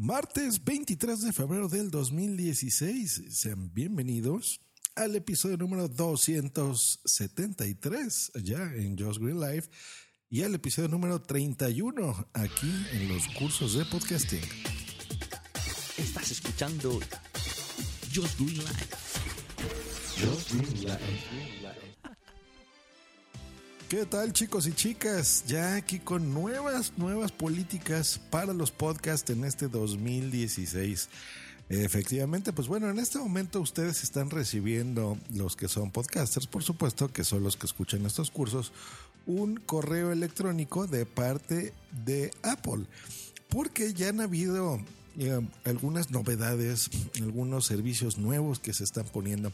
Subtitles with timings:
[0.00, 3.24] Martes 23 de febrero del 2016.
[3.30, 4.60] Sean bienvenidos
[4.94, 9.68] al episodio número 273 ya en Just Green Life
[10.30, 14.44] y al episodio número 31 aquí en los cursos de podcasting.
[15.96, 17.00] Estás escuchando
[18.14, 18.86] Just Green Life.
[20.16, 21.87] Just Green Life.
[23.88, 25.44] ¿Qué tal chicos y chicas?
[25.46, 31.08] Ya aquí con nuevas, nuevas políticas para los podcasts en este 2016.
[31.70, 37.10] Efectivamente, pues bueno, en este momento ustedes están recibiendo, los que son podcasters, por supuesto,
[37.10, 38.72] que son los que escuchan estos cursos,
[39.24, 41.72] un correo electrónico de parte
[42.04, 42.84] de Apple.
[43.48, 44.82] Porque ya han habido
[45.18, 49.52] eh, algunas novedades, algunos servicios nuevos que se están poniendo.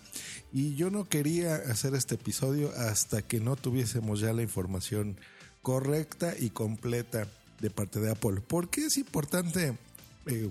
[0.52, 5.16] Y yo no quería hacer este episodio hasta que no tuviésemos ya la información
[5.62, 7.27] correcta y completa
[7.60, 8.42] de parte de Apple.
[8.47, 9.78] Porque es importante
[10.27, 10.50] eh,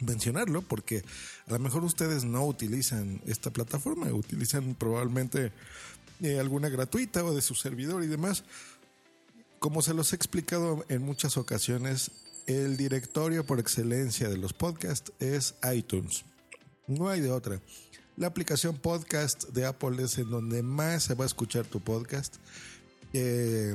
[0.00, 0.62] mencionarlo?
[0.62, 1.04] Porque
[1.46, 5.52] a lo mejor ustedes no utilizan esta plataforma, utilizan probablemente
[6.20, 8.44] eh, alguna gratuita o de su servidor y demás.
[9.58, 12.10] Como se los he explicado en muchas ocasiones,
[12.46, 16.24] el directorio por excelencia de los podcasts es iTunes.
[16.86, 17.60] No hay de otra.
[18.16, 22.36] La aplicación podcast de Apple es en donde más se va a escuchar tu podcast.
[23.12, 23.74] Eh,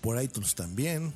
[0.00, 1.12] por iTunes también.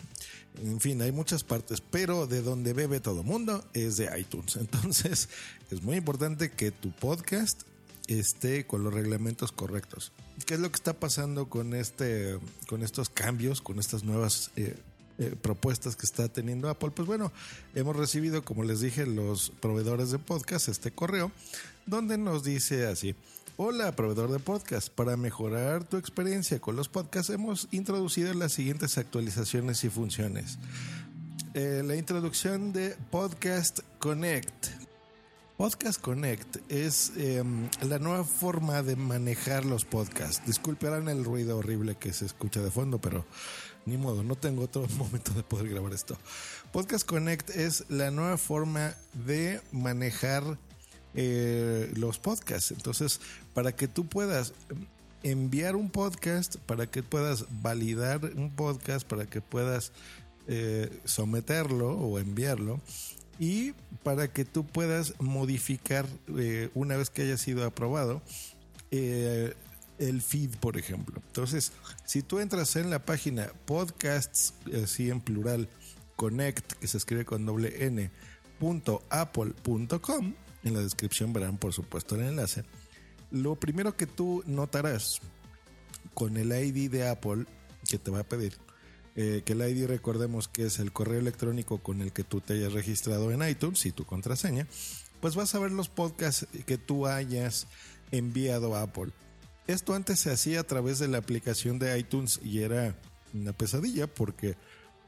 [0.63, 4.57] En fin, hay muchas partes, pero de donde bebe todo mundo es de iTunes.
[4.61, 5.29] Entonces,
[5.71, 7.63] es muy importante que tu podcast
[8.07, 10.13] esté con los reglamentos correctos.
[10.47, 14.77] ¿Qué es lo que está pasando con este, con estos cambios, con estas nuevas eh,
[15.19, 16.91] eh, propuestas que está teniendo Apple?
[16.91, 17.33] Pues bueno,
[17.75, 21.33] hemos recibido, como les dije, los proveedores de podcast este correo,
[21.87, 23.15] donde nos dice así.
[23.57, 24.89] Hola, proveedor de podcast.
[24.89, 30.59] Para mejorar tu experiencia con los podcasts, hemos introducido las siguientes actualizaciones y funciones.
[31.55, 34.67] Eh, la introducción de Podcast Connect.
[35.57, 37.45] Podcast Connect es eh,
[37.83, 40.45] la nueva forma de manejar los podcasts.
[40.45, 43.25] Disculparán el ruido horrible que se escucha de fondo, pero
[43.87, 46.17] ni modo, no tengo otro momento de poder grabar esto.
[46.73, 50.59] Podcast Connect es la nueva forma de manejar
[51.15, 52.73] eh, los podcasts.
[52.73, 53.21] Entonces,
[53.53, 54.53] para que tú puedas
[55.23, 59.93] enviar un podcast, para que puedas validar un podcast, para que puedas
[60.49, 62.81] eh, someterlo o enviarlo
[63.39, 63.73] y
[64.03, 66.07] para que tú puedas modificar
[66.37, 68.23] eh, una vez que haya sido aprobado
[69.99, 71.23] el feed, por ejemplo.
[71.27, 71.73] Entonces,
[72.05, 75.69] si tú entras en la página podcasts, así en plural,
[76.17, 78.11] connect, que se escribe con doble n,
[78.59, 80.35] punto apple.com,
[80.65, 82.65] en la descripción verán por supuesto el enlace.
[83.31, 85.21] Lo primero que tú notarás
[86.15, 87.47] con el ID de Apple
[87.89, 88.57] que te va a pedir,
[89.17, 92.55] eh, que el ID recordemos que es el correo electrónico con el que tú te
[92.55, 94.67] hayas registrado en iTunes y tu contraseña,
[95.21, 97.67] pues vas a ver los podcasts que tú hayas
[98.11, 99.13] enviado a Apple.
[99.67, 102.95] Esto antes se hacía a través de la aplicación de iTunes y era
[103.33, 104.57] una pesadilla porque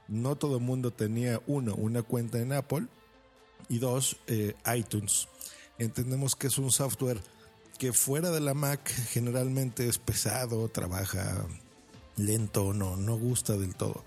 [0.09, 2.87] no todo el mundo tenía uno, una cuenta en Apple
[3.69, 5.29] y dos, eh, iTunes.
[5.79, 7.21] Entendemos que es un software
[7.79, 11.47] que fuera de la Mac generalmente es pesado, trabaja
[12.17, 14.05] lento, no, no gusta del todo.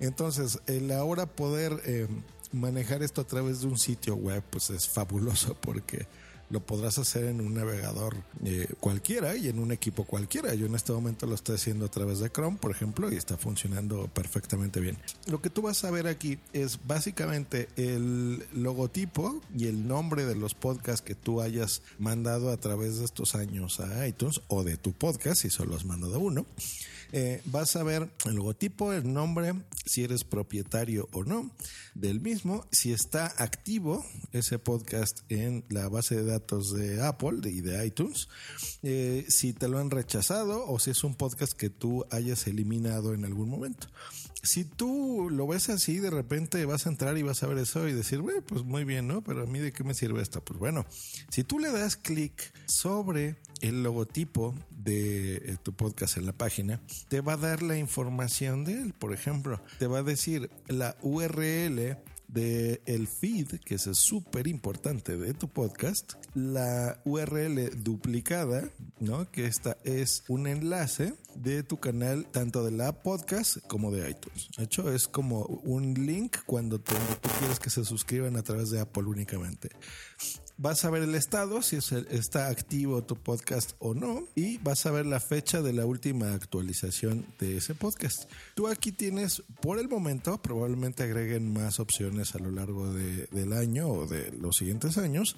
[0.00, 0.58] Entonces,
[0.92, 2.08] ahora poder eh,
[2.52, 6.06] manejar esto a través de un sitio web, pues es fabuloso porque
[6.50, 10.54] lo podrás hacer en un navegador eh, cualquiera y en un equipo cualquiera.
[10.54, 13.36] Yo en este momento lo estoy haciendo a través de Chrome, por ejemplo, y está
[13.36, 14.98] funcionando perfectamente bien.
[15.26, 20.34] Lo que tú vas a ver aquí es básicamente el logotipo y el nombre de
[20.34, 24.76] los podcasts que tú hayas mandado a través de estos años a iTunes o de
[24.76, 26.46] tu podcast, si solo has mandado uno.
[27.12, 29.54] Eh, vas a ver el logotipo, el nombre,
[29.86, 31.50] si eres propietario o no
[31.94, 36.33] del mismo, si está activo ese podcast en la base de datos
[36.72, 38.28] de Apple y de iTunes,
[38.82, 43.14] eh, si te lo han rechazado o si es un podcast que tú hayas eliminado
[43.14, 43.88] en algún momento
[44.44, 47.88] si tú lo ves así, de repente vas a entrar y vas a ver eso
[47.88, 49.22] y decir, pues muy bien, ¿no?
[49.22, 50.44] Pero a mí de qué me sirve esto?
[50.44, 50.86] Pues bueno,
[51.30, 56.80] si tú le das clic sobre el logotipo de eh, tu podcast en la página,
[57.08, 58.92] te va a dar la información de él.
[58.92, 61.96] Por ejemplo, te va a decir la URL
[62.28, 68.68] de el feed, que es súper importante de tu podcast, la URL duplicada,
[69.00, 69.30] ¿no?
[69.30, 74.48] Que esta es un enlace de tu canal, tanto de la podcast como de iTunes.
[74.56, 76.94] De hecho, es como un link cuando tú
[77.38, 79.70] quieres que se suscriban a través de Apple únicamente
[80.56, 84.90] vas a ver el estado, si está activo tu podcast o no, y vas a
[84.90, 88.30] ver la fecha de la última actualización de ese podcast.
[88.54, 93.88] Tú aquí tienes, por el momento, probablemente agreguen más opciones a lo largo del año
[93.88, 95.36] o de los siguientes años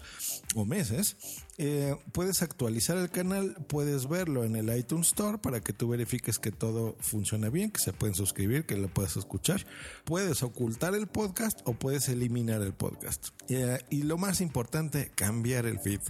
[0.54, 1.16] o meses.
[1.58, 6.38] Eh, puedes actualizar el canal, puedes verlo en el iTunes Store para que tú verifiques
[6.38, 9.66] que todo funciona bien, que se pueden suscribir, que lo puedes escuchar.
[10.04, 13.28] Puedes ocultar el podcast o puedes eliminar el podcast.
[13.48, 16.00] Eh, y lo más importante, cambiar el feed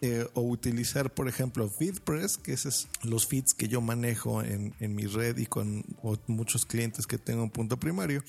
[0.00, 4.74] eh, o utilizar, por ejemplo, FeedPress, que esos son los feeds que yo manejo en,
[4.78, 5.84] en mi red y con
[6.26, 8.22] muchos clientes que tengo en punto primario,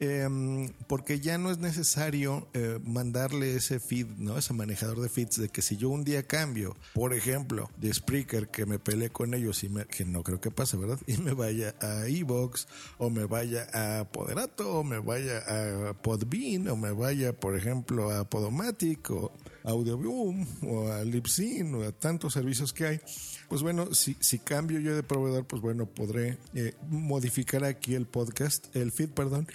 [0.00, 4.36] em, porque ya no es necesario eh, mandarle ese feed, ¿no?
[4.36, 8.48] Ese manejador de feeds, de que si yo un día cambio, por ejemplo, de Spreaker,
[8.48, 10.98] que me peleé con ellos y me, que no creo que pase, ¿verdad?
[11.06, 12.66] Y me vaya a Evox,
[12.98, 18.10] o me vaya a Poderato, o me vaya a Podbean, o me vaya, por ejemplo,
[18.10, 19.32] a Podomatic, o
[19.64, 23.00] Audioboom, o a Libsyn o a tantos servicios que hay,
[23.48, 28.06] pues bueno, si, si cambio yo de proveedor, pues bueno, podré eh, modificar aquí el
[28.06, 29.48] podcast, el feed, perdón,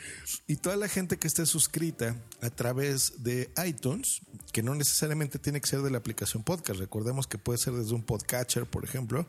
[0.47, 4.21] y toda la gente que esté suscrita a través de iTunes,
[4.51, 7.93] que no necesariamente tiene que ser de la aplicación podcast, recordemos que puede ser desde
[7.93, 9.27] un podcatcher, por ejemplo,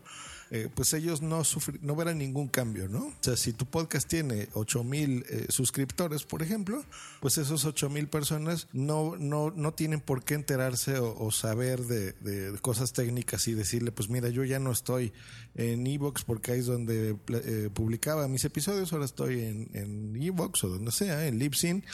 [0.52, 1.42] eh, pues ellos no,
[1.80, 3.06] no verán ningún cambio, ¿no?
[3.06, 6.84] O sea, si tu podcast tiene 8 mil eh, suscriptores, por ejemplo,
[7.20, 12.58] pues esos 8 mil personas no, no, no tienen por qué enterarse o, saber de,
[12.60, 15.12] cosas técnicas y decirle, pues mira, yo ya no estoy
[15.54, 20.64] en Evox porque ahí es donde eh, publicaba mis episodios, ahora estoy en, en Evox
[20.64, 21.84] o donde sea, en Libsyn.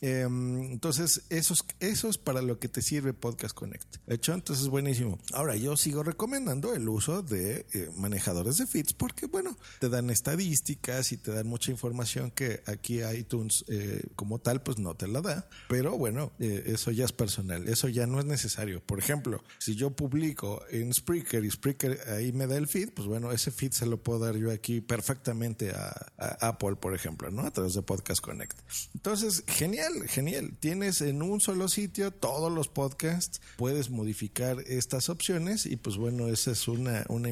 [0.00, 3.96] Em, entonces, eso es, para lo que te sirve Podcast Connect.
[4.06, 4.32] ¿Hecho?
[4.32, 5.18] Entonces, buenísimo.
[5.32, 7.66] Ahora, yo sigo recomendando el uso de
[7.98, 13.00] manejadores de feeds porque, bueno, te dan estadísticas y te dan mucha información que aquí
[13.02, 15.48] iTunes eh, como tal, pues no te la da.
[15.68, 18.82] Pero bueno, eh, eso ya es personal, eso ya no es necesario.
[18.84, 23.06] Por ejemplo, si yo publico en Spreaker y Spreaker ahí me da el feed, pues
[23.08, 26.06] bueno, ese feed se lo puedo dar yo aquí perfectamente a,
[26.40, 27.42] Apple, por ejemplo, ¿no?
[27.42, 28.58] A través de Podcast Connect.
[28.94, 30.56] Entonces, genial, genial.
[30.58, 36.28] Tienes en un solo sitio todos los podcasts, puedes modificar estas opciones y pues bueno,
[36.28, 37.30] esa es una, una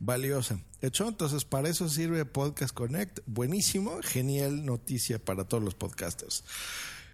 [0.00, 0.58] valiosa.
[0.80, 3.20] Hecho, entonces para eso sirve Podcast Connect.
[3.26, 6.44] Buenísimo, genial noticia para todos los podcasters.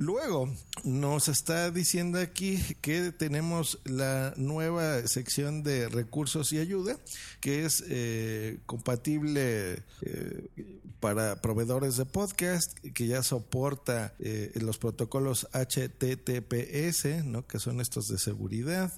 [0.00, 0.50] Luego
[0.82, 6.96] nos está diciendo aquí que tenemos la nueva sección de recursos y ayuda
[7.40, 10.48] que es eh, compatible eh,
[11.00, 17.46] para proveedores de podcast, que ya soporta eh, los protocolos HTTPS, ¿no?
[17.46, 18.92] que son estos de seguridad,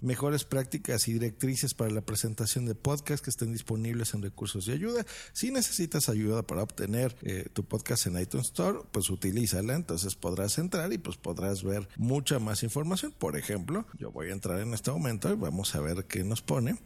[0.00, 4.72] mejores prácticas y directrices para la presentación de podcast que estén disponibles en recursos y
[4.72, 5.06] ayuda.
[5.32, 7.14] Si necesitas ayuda para obtener
[7.52, 12.38] tu podcast en iTunes Store, pues utilízala, entonces podrás entrar y pues podrás ver mucha
[12.38, 13.10] más información.
[13.16, 16.42] Por ejemplo, yo voy a entrar en este momento y vamos a ver qué nos
[16.42, 16.76] pone.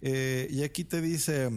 [0.00, 1.50] Eh, y aquí te dice,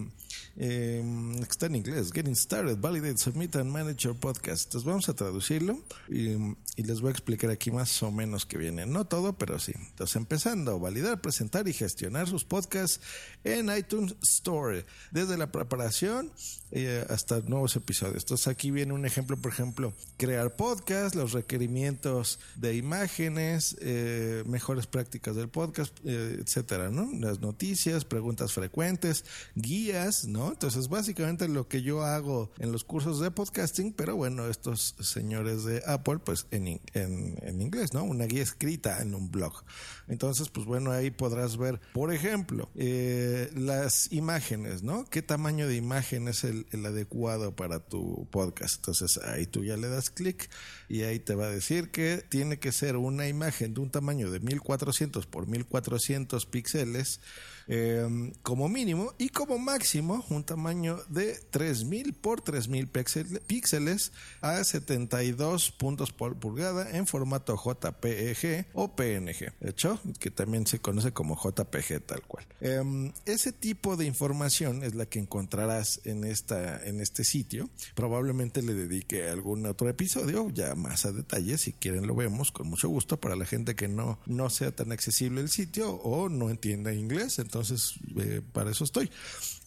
[0.60, 1.04] eh,
[1.42, 4.66] está en inglés, Getting Started, Validate, Submit and Manage Your Podcast.
[4.66, 6.32] Entonces vamos a traducirlo y,
[6.76, 8.86] y, les voy a explicar aquí más o menos que viene.
[8.86, 9.74] No todo, pero sí.
[9.76, 13.02] Entonces empezando, validar, presentar y gestionar sus podcasts
[13.44, 14.86] en iTunes Store.
[15.12, 16.32] Desde la preparación
[16.72, 18.24] eh, hasta nuevos episodios.
[18.24, 24.86] Entonces aquí viene un ejemplo, por ejemplo, crear podcast, los requerimientos de imágenes, eh, mejores
[24.86, 27.10] prácticas del podcast, eh, etcétera, ¿no?
[27.22, 29.24] Las noticias, preguntas frecuentes,
[29.56, 30.47] guías, ¿no?
[30.52, 35.64] Entonces básicamente lo que yo hago en los cursos de podcasting, pero bueno, estos señores
[35.64, 38.04] de Apple, pues en, en, en inglés, ¿no?
[38.04, 39.64] Una guía escrita en un blog.
[40.08, 45.06] Entonces, pues bueno, ahí podrás ver, por ejemplo, las imágenes, ¿no?
[45.06, 48.78] ¿Qué tamaño de imagen es el el, adecuado para tu podcast.
[48.78, 50.50] Entonces ahí tú ya le das clic
[50.88, 54.32] y ahí te va a decir que tiene que ser una imagen de un tamaño
[54.32, 57.22] de 1400 por 1400 píxeles
[57.70, 65.72] Em, como mínimo y como máximo un tamaño de 3000 por 3000 píxeles a 72
[65.72, 72.06] puntos por pulgada en formato JPEG o PNG, hecho que también se conoce como JPG
[72.06, 72.46] tal cual.
[72.62, 77.70] Em, ese tipo de información es la que encontrarás en esta en este sitio.
[77.96, 82.70] Probablemente le dedique algún otro episodio ya más a detalle, si quieren lo vemos con
[82.70, 86.50] mucho gusto para la gente que no no sea tan accesible el sitio o no
[86.50, 89.10] entienda inglés, entonces eh, para eso estoy.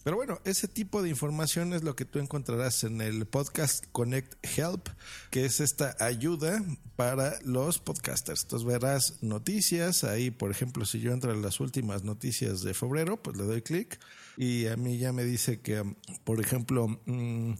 [0.04, 4.34] Pero bueno, ese tipo de información es lo que tú encontrarás en el podcast Connect
[4.56, 4.88] Help,
[5.30, 6.62] que es esta ayuda
[6.96, 8.44] para los podcasters.
[8.44, 13.22] Entonces verás noticias, ahí por ejemplo si yo entro en las últimas noticias de febrero,
[13.22, 13.98] pues le doy clic
[14.36, 15.82] y a mí ya me dice que,
[16.24, 17.52] por ejemplo, mm,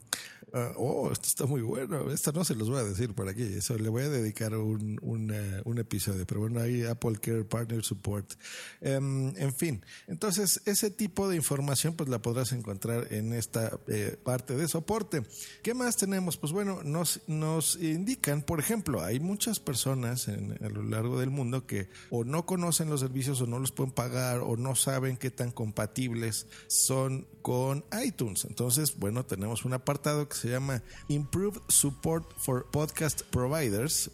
[0.52, 3.42] ah, oh, esto está muy bueno, esto no se los voy a decir por aquí,
[3.42, 8.34] eso le voy a dedicar un, un, episodio, pero bueno, ahí Apple Care Partner Support.
[8.80, 14.16] Em, en fin, entonces ese tipo de información pues la podrás encontrar en esta eh,
[14.22, 15.22] parte de soporte.
[15.62, 16.36] ¿Qué más tenemos?
[16.36, 21.30] Pues bueno, nos, nos indican, por ejemplo, hay muchas personas en, a lo largo del
[21.30, 25.16] mundo que o no conocen los servicios o no los pueden pagar o no saben
[25.16, 28.44] qué tan compatibles son con iTunes.
[28.44, 34.10] Entonces, bueno, tenemos un apartado que se llama Improved Support for Podcast Providers,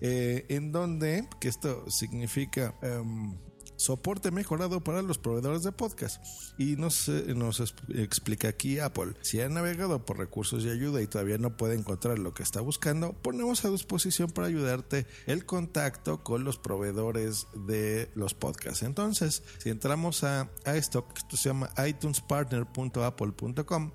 [0.00, 2.74] eh, en donde, que esto significa...
[2.82, 3.36] Em,
[3.76, 6.24] soporte mejorado para los proveedores de podcast.
[6.58, 11.38] Y nos, nos explica aquí Apple, si ha navegado por recursos de ayuda y todavía
[11.38, 16.44] no puede encontrar lo que está buscando, ponemos a disposición para ayudarte el contacto con
[16.44, 18.82] los proveedores de los podcasts.
[18.82, 23.92] Entonces, si entramos a, a esto se llama itunespartner.apple.com,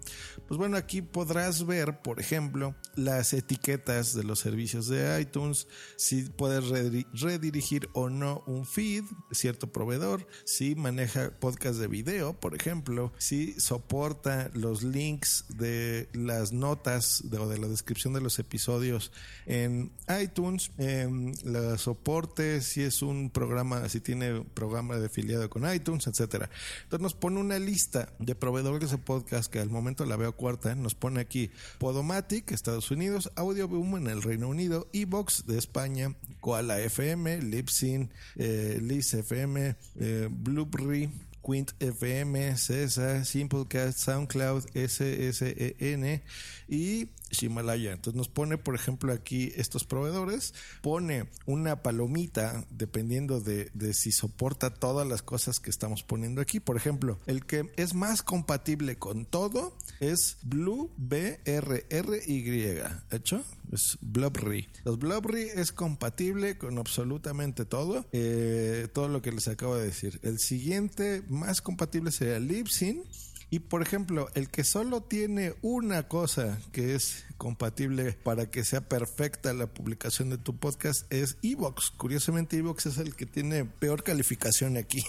[0.48, 6.24] pues bueno, aquí podrás ver, por ejemplo, las etiquetas de los servicios de iTunes, si
[6.24, 13.12] puedes redirigir o no un feed, cierto proveedor, si maneja podcast de video, por ejemplo,
[13.18, 19.12] si soporta los links de las notas o de la descripción de los episodios
[19.46, 21.10] en iTunes, eh,
[21.44, 26.50] la soporte, si es un programa, si tiene programa de afiliado con iTunes, etcétera.
[26.84, 30.76] Entonces nos pone una lista de proveedores de podcast que al momento la veo cuarta,
[30.76, 36.16] nos pone aquí Podomatic, Estados Unidos, Audio Boom en el Reino Unido, Evox de España,
[36.40, 39.61] Koala FM, Libsyn, eh, Liz FM,
[40.00, 41.10] eh, Blueberry,
[41.42, 46.22] Quint FM, CESA, Simplecast, SoundCloud, SSEN
[46.72, 47.10] y
[47.40, 47.92] Himalaya.
[47.92, 54.74] Entonces nos pone, por ejemplo, aquí estos proveedores, pone una palomita dependiendo de, si soporta
[54.74, 56.60] todas las cosas que estamos poniendo aquí.
[56.60, 62.82] Por ejemplo, el que es más compatible con todo es Blue BRRY.
[63.12, 63.44] ¿Hecho?
[63.72, 64.70] Es Blubry.
[64.86, 68.06] Los Blubry es compatible con absolutamente todo.
[68.14, 70.20] Eh, todo lo que les acabo de decir.
[70.24, 73.04] El siguiente más compatible sería Libsyn
[73.52, 78.82] y por ejemplo, el que solo tiene una cosa que es compatible para que sea
[78.82, 81.90] perfecta la publicación de tu podcast es Evox.
[81.90, 85.04] Curiosamente, Evox es el que tiene peor calificación aquí.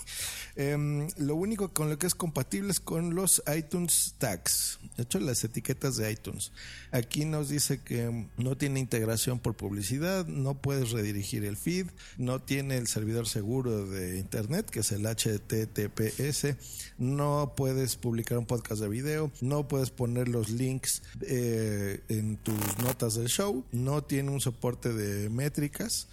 [0.56, 5.18] Em, lo único con lo que es compatible es con los iTunes Tags, de hecho,
[5.20, 6.52] las etiquetas de iTunes.
[6.90, 12.40] Aquí nos dice que no tiene integración por publicidad, no puedes redirigir el feed, no
[12.40, 16.56] tiene el servidor seguro de Internet, que es el HTTPS,
[16.98, 22.78] no puedes publicar un podcast de video, no puedes poner los links eh, en tus
[22.82, 26.08] notas del show, no tiene un soporte de métricas.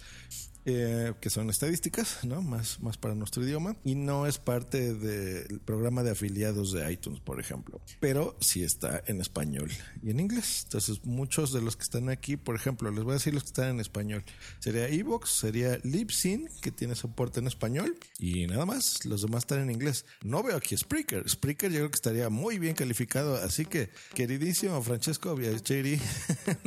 [0.66, 2.42] Eh, que son estadísticas, ¿no?
[2.42, 7.18] Más, más para nuestro idioma, y no es parte del programa de afiliados de iTunes,
[7.20, 9.70] por ejemplo, pero sí está en español
[10.02, 10.62] y en inglés.
[10.64, 13.48] Entonces, muchos de los que están aquí, por ejemplo, les voy a decir los que
[13.48, 14.22] están en español,
[14.58, 19.60] sería Evox, sería Libsyn, que tiene soporte en español, y nada más, los demás están
[19.60, 20.04] en inglés.
[20.22, 24.82] No veo aquí Spreaker, Spreaker yo creo que estaría muy bien calificado, así que, queridísimo
[24.82, 25.98] Francesco Viacheri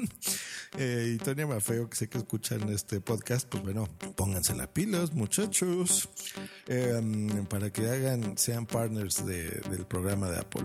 [0.79, 3.82] eh, y Tonia Mafeo, que sé que escuchan este podcast, pues bueno,
[4.15, 6.09] pónganse las pilas, muchachos,
[6.67, 10.63] em, para que hagan, sean partners del programa de Apple.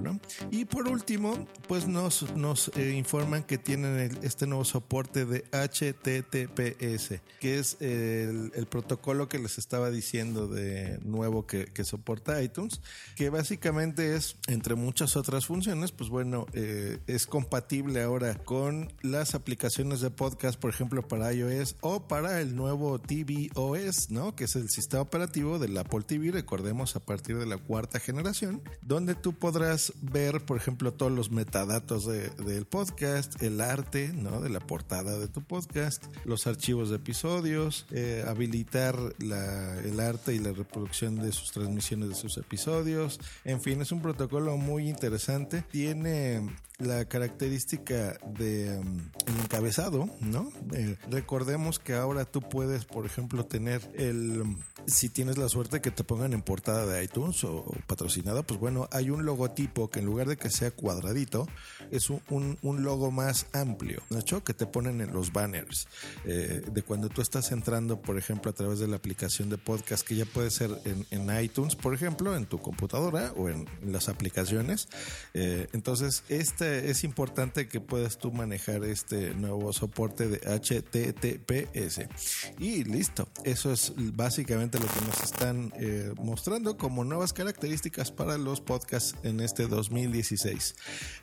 [0.50, 7.20] Y por último, pues nos, nos eh, informan que tienen este nuevo soporte de HTTPS,
[7.40, 12.80] que es el, protocolo que les estaba diciendo de nuevo que, que, soporta iTunes,
[13.16, 19.34] que básicamente es, entre muchas otras funciones, pues bueno, eh, es compatible ahora con las
[19.34, 24.36] aplicaciones de podcast, por ejemplo, para iOS o para el nuevo tvOS, ¿no?
[24.36, 28.62] Que es el sistema operativo del Apple TV, recordemos a partir de la cuarta generación,
[28.82, 34.40] donde tú podrás ver, por ejemplo, todos los metadatos del podcast, el arte, ¿no?
[34.40, 40.38] De la portada de tu podcast, los archivos de episodios, eh, habilitar el arte y
[40.38, 43.20] la reproducción de sus transmisiones de sus episodios.
[43.44, 45.64] En fin, es un protocolo muy interesante.
[45.70, 46.46] Tiene
[46.78, 50.52] la característica de um, encabezado, ¿no?
[50.72, 54.58] Eh, recordemos que ahora tú puedes, por ejemplo, tener el um,
[54.88, 58.88] si tienes la suerte que te pongan en portada de iTunes o, patrocinada, pues bueno,
[58.92, 61.46] hay un logotipo que en lugar de que sea cuadradito,
[61.90, 64.44] es un, un, logo más amplio, ¿no?
[64.44, 65.88] Que te ponen en los banners
[66.24, 70.06] eh, de cuando tú estás entrando, por ejemplo, a través de la aplicación de podcast,
[70.06, 74.08] que ya puede ser en, en iTunes, por ejemplo, en tu computadora o en, las
[74.08, 74.88] aplicaciones.
[75.34, 82.08] Eh, entonces, este es importante que puedas tú manejar este nuevo soporte de HTTPS.
[82.58, 88.38] Y listo, eso es básicamente lo que nos están eh, mostrando como nuevas características para
[88.38, 90.74] los podcasts en este 2016.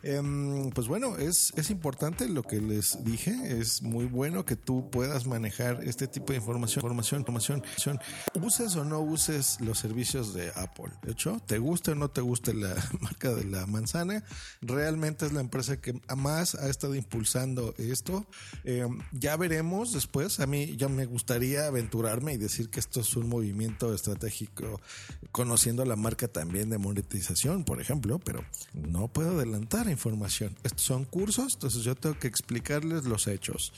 [0.04, 4.90] Em, pues bueno, es, es importante lo que les dije, es muy bueno que tú
[4.90, 8.00] puedas manejar este tipo de información, información, información, información.
[8.34, 10.92] Uses o no uses los servicios de Apple.
[11.04, 14.24] De hecho, te guste o no te guste la marca de la manzana,
[14.62, 18.26] realmente es la empresa que más ha estado impulsando esto.
[18.64, 20.40] Eh, ya veremos después.
[20.40, 24.82] A mí ya me gustaría aventurarme y decir que esto es un movimiento estratégico,
[25.32, 28.44] conociendo la marca también de monetización, por ejemplo, pero
[28.74, 30.56] no puedo adelantar información.
[30.64, 33.74] Estos son cursos, entonces yo tengo que explicarles los hechos.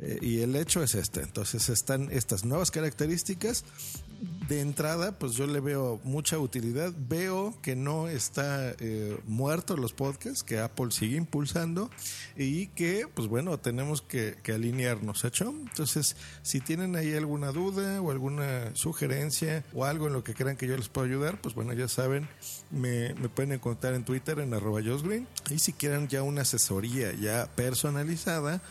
[0.00, 1.22] Eh, y el hecho es este.
[1.22, 3.64] Entonces están estas nuevas características
[4.48, 6.92] de entrada, pues yo le veo mucha utilidad.
[6.96, 11.90] Veo que no está eh, muerto los podcasts, que Apple sigue impulsando
[12.36, 15.50] y que, pues bueno, tenemos que, alinearnos, ¿hecho?
[15.50, 20.56] Entonces, si tienen ahí alguna duda o alguna sugerencia o algo en lo que crean
[20.56, 22.28] que yo les puedo ayudar, pues bueno, ya saben,
[22.70, 25.28] me, pueden encontrar en Twitter en arroba Green.
[25.50, 28.62] Y si quieren ya una asesoría ya personalizada,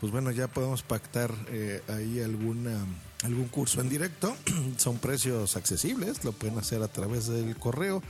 [0.00, 2.86] pues bueno, ya podemos pactar eh, ahí alguna
[3.24, 4.34] algún curso en directo.
[4.76, 8.02] Son precios accesibles, lo pueden hacer a través del correo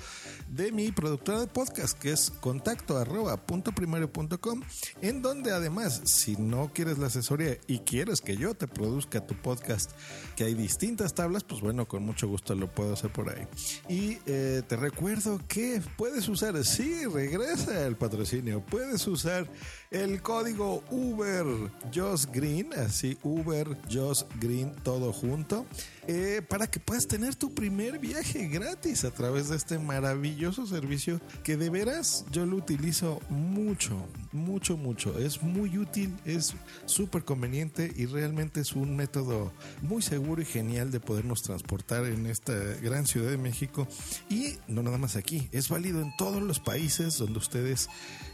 [0.49, 4.63] de mi productora de podcast, que es contacto arroba punto primario punto com,
[5.03, 9.35] en donde además, si no quieres la asesoría y quieres que yo te produzca tu
[9.35, 9.91] podcast,
[10.37, 13.47] que hay distintas tablas, pues bueno, con mucho gusto lo puedo hacer por ahí.
[13.89, 19.51] Y eh, te recuerdo que puedes usar, sí, regresa el patrocinio, puedes usar
[19.91, 21.47] el código Uber
[21.95, 24.75] Just Green, así Uber Just Green,
[25.13, 25.67] junto,
[26.07, 31.21] eh, para que puedas tener tu primer viaje gratis a través de este maravilloso servicio
[31.45, 35.19] que de veras yo lo utilizo mucho, mucho, mucho.
[35.19, 36.55] Es muy útil, es
[36.87, 42.27] súper conveniente y realmente es un método muy seguro y genial de podernos transportar en
[42.27, 43.87] esta gran ciudad de México
[44.29, 47.89] y no nada más aquí, es válido en todos los países donde ustedes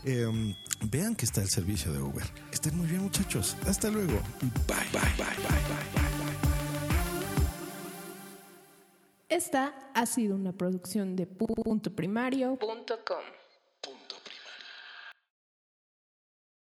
[0.04, 0.54] em,
[0.90, 2.24] vean que está el servicio de Uber.
[2.52, 4.20] Estén muy bien muchachos, hasta luego.
[4.40, 6.02] Bye, bye, bye, bye, bye.
[6.02, 6.13] bye.
[9.34, 13.43] Esta ha sido una producción de puntoprimario.com.